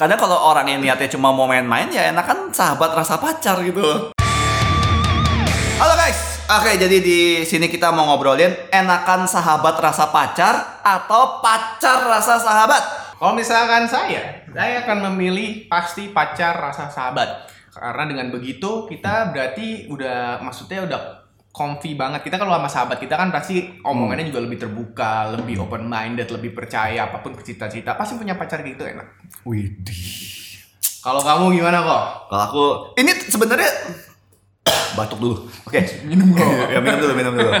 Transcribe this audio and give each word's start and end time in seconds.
Kadang 0.00 0.16
kalau 0.16 0.40
orang 0.48 0.64
yang 0.64 0.80
niatnya 0.80 1.12
cuma 1.12 1.28
mau 1.28 1.44
main-main 1.44 1.92
ya 1.92 2.08
enakan 2.08 2.48
sahabat 2.48 2.96
rasa 2.96 3.20
pacar 3.20 3.60
gitu. 3.60 4.16
Halo 5.76 5.92
guys, 5.92 6.40
oke 6.48 6.72
jadi 6.72 7.04
di 7.04 7.44
sini 7.44 7.68
kita 7.68 7.92
mau 7.92 8.08
ngobrolin 8.08 8.48
enakan 8.72 9.28
sahabat 9.28 9.76
rasa 9.76 10.08
pacar 10.08 10.80
atau 10.80 11.44
pacar 11.44 12.08
rasa 12.08 12.40
sahabat. 12.40 12.80
Kalau 13.20 13.36
misalkan 13.36 13.84
saya, 13.84 14.40
saya 14.48 14.88
akan 14.88 15.12
memilih 15.12 15.68
pasti 15.68 16.08
pacar 16.08 16.56
rasa 16.56 16.88
sahabat. 16.88 17.52
Karena 17.68 18.08
dengan 18.08 18.32
begitu 18.32 18.88
kita 18.88 19.36
berarti 19.36 19.84
udah 19.92 20.40
maksudnya 20.40 20.80
udah 20.88 21.19
comfy 21.50 21.98
banget. 21.98 22.22
Kita 22.26 22.38
kalau 22.38 22.54
sama 22.54 22.70
sahabat 22.70 22.98
kita 23.02 23.18
kan 23.18 23.34
pasti 23.34 23.82
omongannya 23.82 24.30
juga 24.30 24.40
lebih 24.42 24.58
terbuka, 24.62 25.34
lebih 25.34 25.62
open 25.66 25.86
minded, 25.86 26.30
lebih 26.30 26.54
percaya 26.54 27.10
apa 27.10 27.18
pun 27.22 27.34
cita-cita. 27.38 27.98
Pasti 27.98 28.16
punya 28.16 28.38
pacar 28.38 28.62
gitu 28.62 28.86
enak. 28.86 29.06
Widih. 29.42 30.38
Kalau 31.00 31.20
kamu 31.24 31.60
gimana 31.60 31.80
kok? 31.82 32.04
Kalau 32.28 32.42
aku 32.44 32.64
ini 33.00 33.12
sebenarnya 33.16 33.70
batuk 34.98 35.18
dulu. 35.18 35.36
Oke. 35.66 35.80
Minum 36.08 36.32
kok. 36.34 36.46
ya 36.74 36.78
minum 36.78 36.98
dulu, 37.02 37.12
minum 37.18 37.34
dulu. 37.34 37.52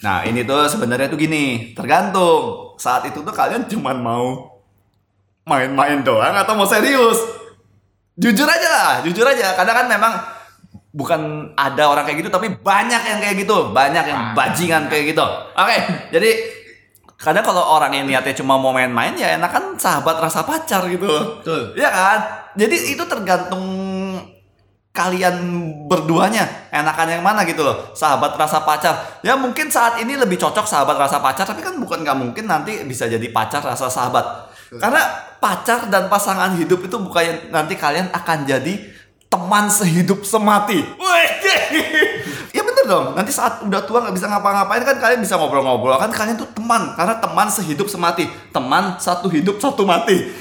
Nah, 0.00 0.24
ini 0.24 0.48
tuh 0.48 0.64
sebenarnya 0.64 1.12
tuh 1.12 1.20
gini, 1.20 1.76
tergantung. 1.76 2.72
Saat 2.80 3.04
itu 3.12 3.20
tuh 3.20 3.34
kalian 3.36 3.68
cuman 3.68 4.00
mau 4.00 4.24
main-main 5.44 6.00
doang 6.00 6.32
atau 6.32 6.56
mau 6.56 6.64
serius? 6.64 7.20
Jujur 8.16 8.48
aja 8.48 8.68
lah, 8.68 8.92
jujur 9.04 9.28
aja. 9.28 9.52
Kadang 9.56 9.84
kan 9.84 9.86
memang 9.92 10.12
bukan 10.90 11.52
ada 11.54 11.86
orang 11.90 12.02
kayak 12.06 12.26
gitu, 12.26 12.30
tapi 12.30 12.50
banyak 12.50 13.02
yang 13.02 13.18
kayak 13.22 13.36
gitu, 13.38 13.70
banyak 13.70 14.04
yang 14.06 14.34
bajingan 14.34 14.90
kayak 14.90 15.14
gitu. 15.14 15.26
Oke, 15.54 15.76
jadi 16.10 16.30
kadang 17.20 17.44
kalau 17.44 17.62
orang 17.76 17.92
yang 17.92 18.08
niatnya 18.08 18.32
cuma 18.32 18.56
mau 18.56 18.72
main-main 18.72 19.12
ya 19.12 19.36
enakan 19.36 19.76
sahabat 19.76 20.16
rasa 20.18 20.42
pacar 20.42 20.88
gitu. 20.88 21.06
Betul. 21.06 21.76
Iya 21.76 21.90
kan? 21.92 22.20
Jadi 22.56 22.96
itu 22.96 23.04
tergantung 23.04 23.64
kalian 24.90 25.38
berduanya 25.86 26.66
enakan 26.74 27.08
yang 27.14 27.22
mana 27.22 27.46
gitu 27.46 27.62
loh 27.62 27.94
sahabat 27.94 28.34
rasa 28.34 28.66
pacar 28.66 29.22
ya 29.22 29.38
mungkin 29.38 29.70
saat 29.70 30.02
ini 30.02 30.18
lebih 30.18 30.34
cocok 30.34 30.66
sahabat 30.66 30.98
rasa 30.98 31.22
pacar 31.22 31.46
tapi 31.46 31.62
kan 31.62 31.78
bukan 31.78 32.02
nggak 32.02 32.18
mungkin 32.18 32.50
nanti 32.50 32.82
bisa 32.82 33.06
jadi 33.06 33.22
pacar 33.30 33.62
rasa 33.62 33.86
sahabat 33.86 34.50
karena 34.82 35.02
pacar 35.38 35.86
dan 35.86 36.10
pasangan 36.10 36.58
hidup 36.58 36.82
itu 36.82 36.96
bukan 36.98 37.54
nanti 37.54 37.78
kalian 37.78 38.10
akan 38.10 38.42
jadi 38.42 38.74
teman 39.30 39.70
sehidup 39.70 40.26
semati 40.26 40.82
Wih, 40.82 41.28
ya 42.50 42.62
bener 42.66 42.84
dong 42.84 43.14
nanti 43.14 43.30
saat 43.30 43.62
udah 43.62 43.86
tua 43.86 44.02
nggak 44.02 44.14
bisa 44.18 44.26
ngapa-ngapain 44.26 44.82
kan 44.82 44.98
kalian 44.98 45.22
bisa 45.22 45.38
ngobrol-ngobrol 45.38 45.94
kan 46.02 46.10
kalian 46.10 46.34
tuh 46.34 46.50
teman 46.50 46.98
karena 46.98 47.14
teman 47.22 47.46
sehidup 47.46 47.86
semati 47.86 48.26
teman 48.50 48.98
satu 48.98 49.30
hidup 49.30 49.62
satu 49.62 49.86
mati 49.86 50.34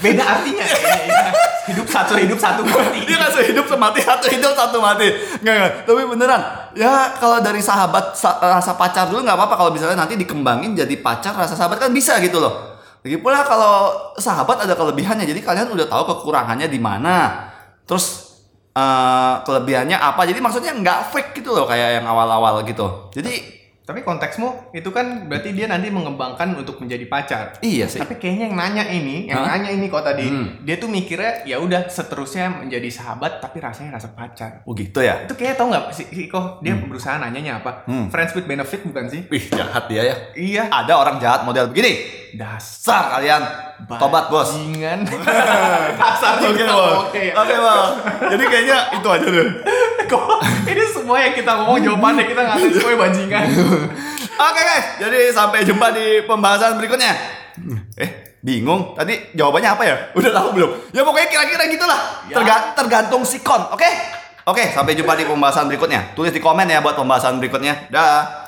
Beda 0.00 0.24
artinya 0.24 0.64
kayaknya 0.64 0.96
ya. 1.12 1.24
Hidup 1.68 1.84
satu 1.84 2.16
hidup 2.16 2.40
satu 2.40 2.64
mati. 2.64 3.04
Dia 3.04 3.20
kan 3.20 3.36
hidup 3.36 3.68
semati 3.68 4.00
satu 4.00 4.32
hidup 4.32 4.56
satu 4.56 4.80
mati. 4.80 5.12
Nggak 5.44 5.54
nggak. 5.60 5.72
Tapi 5.84 6.00
beneran. 6.08 6.40
Ya 6.72 7.20
kalau 7.20 7.38
dari 7.44 7.60
sahabat 7.60 8.16
sa- 8.16 8.40
rasa 8.40 8.74
pacar 8.80 9.12
dulu 9.12 9.20
nggak 9.22 9.36
apa-apa 9.36 9.54
kalau 9.60 9.70
misalnya 9.70 10.00
nanti 10.00 10.16
dikembangin 10.16 10.72
jadi 10.72 10.96
pacar 11.04 11.36
rasa 11.36 11.52
sahabat 11.52 11.76
kan 11.76 11.92
bisa 11.92 12.16
gitu 12.24 12.40
loh. 12.40 12.69
Lagi 13.00 13.16
pula 13.20 13.44
kalau 13.44 13.92
sahabat 14.16 14.64
ada 14.64 14.74
kelebihannya. 14.76 15.28
Jadi 15.28 15.40
kalian 15.44 15.72
udah 15.72 15.86
tahu 15.88 16.02
kekurangannya 16.16 16.68
di 16.68 16.80
mana. 16.80 17.48
Terus 17.84 18.36
eh, 18.72 19.34
kelebihannya 19.44 20.00
apa. 20.00 20.24
Jadi 20.24 20.40
maksudnya 20.40 20.72
nggak 20.72 21.12
fake 21.12 21.30
gitu 21.44 21.52
loh 21.52 21.68
kayak 21.68 22.00
yang 22.00 22.06
awal-awal 22.08 22.64
gitu. 22.64 23.12
Jadi 23.12 23.59
Tapi 23.90 24.06
konteksmu 24.06 24.70
itu 24.70 24.86
kan 24.94 25.26
berarti 25.26 25.50
dia 25.50 25.66
nanti 25.66 25.90
mengembangkan 25.90 26.54
untuk 26.54 26.78
menjadi 26.78 27.10
pacar. 27.10 27.58
iya 27.58 27.90
sih. 27.90 27.98
Tapi 27.98 28.22
kayaknya 28.22 28.46
yang 28.46 28.54
nanya 28.54 28.84
ini, 28.86 29.26
yang 29.26 29.42
Hah? 29.42 29.58
nanya 29.58 29.74
ini 29.74 29.90
kok 29.90 30.06
tadi, 30.06 30.30
Hmm. 30.30 30.62
dia 30.62 30.78
tuh 30.78 30.86
mikirnya 30.86 31.42
ya 31.42 31.58
udah 31.58 31.90
seterusnya 31.90 32.62
menjadi 32.62 32.86
sahabat 32.86 33.42
tapi 33.42 33.58
rasanya 33.58 33.98
rasa 33.98 34.14
pacar. 34.14 34.62
Oh 34.62 34.78
gitu 34.78 35.02
ya. 35.02 35.26
Itu 35.26 35.34
kayak 35.34 35.58
tau 35.58 35.66
nggak 35.74 35.90
sih 35.90 36.06
si, 36.06 36.30
kok 36.30 36.62
dia 36.62 36.78
berusaha 36.78 37.18
nanyanya 37.18 37.58
apa? 37.58 37.82
Hmm. 37.90 38.06
Friends 38.14 38.30
with 38.38 38.46
benefit 38.46 38.86
bukan 38.86 39.10
sih? 39.10 39.26
Wih 39.26 39.42
jahat 39.50 39.90
dia 39.90 40.06
ya. 40.06 40.16
Iya. 40.38 40.62
Ada 40.70 40.94
orang 40.94 41.18
jahat 41.18 41.42
model 41.42 41.74
begini. 41.74 41.98
Dasar 42.38 42.62
Sar 42.62 43.04
kalian. 43.18 43.42
Tobat 43.90 44.30
bos. 44.30 44.54
bajingan. 44.54 45.02
Dasar 46.00 46.38
Oke, 46.38 46.54
juga. 46.54 46.64
Bang. 46.70 46.94
Oke. 47.10 47.24
Oke, 47.34 47.54
Bang. 47.58 47.90
Jadi 48.30 48.44
kayaknya 48.46 48.78
itu 48.94 49.08
aja 49.10 49.26
deh. 49.26 49.48
Kok 50.10 50.42
ini 50.70 50.82
semua 50.90 51.22
yang 51.22 51.32
kita 51.32 51.50
ngomong 51.54 51.78
jawabannya 51.78 52.24
kita 52.26 52.42
ngatain 52.42 52.70
semuanya 52.74 52.98
bajingan. 52.98 53.44
Oke, 54.50 54.60
guys. 54.60 54.86
Jadi 54.98 55.18
sampai 55.30 55.62
jumpa 55.62 55.94
di 55.94 56.26
pembahasan 56.26 56.80
berikutnya. 56.80 57.12
Eh, 57.94 58.34
bingung. 58.42 58.96
Tadi 58.96 59.30
jawabannya 59.32 59.70
apa 59.70 59.82
ya? 59.86 59.96
Udah 60.18 60.30
tahu 60.32 60.48
belum? 60.56 60.70
Ya 60.90 61.06
pokoknya 61.06 61.28
kira-kira 61.30 61.64
gitulah. 61.68 62.00
Ya. 62.26 62.34
Terga- 62.40 62.66
tergantung 62.74 63.22
sikon, 63.22 63.70
oke? 63.70 63.90
Oke, 64.48 64.72
sampai 64.72 64.96
jumpa 64.96 65.14
di 65.14 65.28
pembahasan 65.28 65.70
berikutnya. 65.70 66.10
Tulis 66.16 66.32
di 66.32 66.40
komen 66.40 66.66
ya 66.66 66.82
buat 66.82 66.96
pembahasan 66.96 67.38
berikutnya. 67.38 67.86
Dah. 67.92 68.39